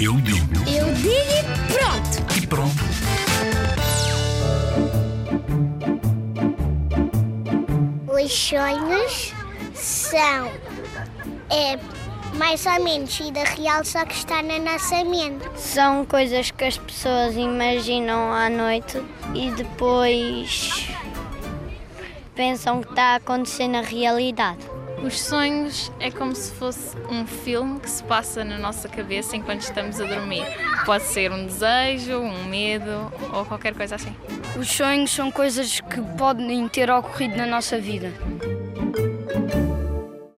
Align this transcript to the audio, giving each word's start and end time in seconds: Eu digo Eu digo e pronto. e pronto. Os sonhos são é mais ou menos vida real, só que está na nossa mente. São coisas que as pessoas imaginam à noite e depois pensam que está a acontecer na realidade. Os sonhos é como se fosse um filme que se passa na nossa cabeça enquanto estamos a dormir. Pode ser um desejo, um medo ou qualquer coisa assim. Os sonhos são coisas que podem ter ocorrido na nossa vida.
Eu 0.00 0.14
digo 0.20 0.54
Eu 0.68 0.94
digo 0.94 1.16
e 1.16 1.42
pronto. 1.72 2.36
e 2.36 2.46
pronto. 2.46 2.84
Os 8.12 8.32
sonhos 8.32 9.32
são 9.74 10.50
é 11.50 11.78
mais 12.36 12.66
ou 12.66 12.82
menos 12.84 13.16
vida 13.16 13.42
real, 13.44 13.84
só 13.84 14.04
que 14.04 14.14
está 14.14 14.42
na 14.42 14.58
nossa 14.58 15.02
mente. 15.04 15.48
São 15.56 16.04
coisas 16.04 16.50
que 16.50 16.64
as 16.64 16.76
pessoas 16.76 17.34
imaginam 17.34 18.32
à 18.32 18.50
noite 18.50 19.02
e 19.34 19.50
depois 19.52 20.88
pensam 22.34 22.82
que 22.82 22.90
está 22.90 23.12
a 23.12 23.16
acontecer 23.16 23.68
na 23.68 23.80
realidade. 23.80 24.75
Os 25.02 25.20
sonhos 25.20 25.92
é 26.00 26.10
como 26.10 26.34
se 26.34 26.52
fosse 26.52 26.96
um 27.10 27.26
filme 27.26 27.78
que 27.78 27.88
se 27.88 28.02
passa 28.02 28.44
na 28.44 28.58
nossa 28.58 28.88
cabeça 28.88 29.36
enquanto 29.36 29.60
estamos 29.60 30.00
a 30.00 30.04
dormir. 30.04 30.44
Pode 30.84 31.04
ser 31.04 31.30
um 31.30 31.46
desejo, 31.46 32.18
um 32.18 32.44
medo 32.44 33.12
ou 33.32 33.44
qualquer 33.44 33.74
coisa 33.74 33.96
assim. 33.96 34.14
Os 34.58 34.68
sonhos 34.68 35.10
são 35.10 35.30
coisas 35.30 35.80
que 35.80 36.00
podem 36.16 36.66
ter 36.68 36.90
ocorrido 36.90 37.36
na 37.36 37.46
nossa 37.46 37.78
vida. 37.78 38.12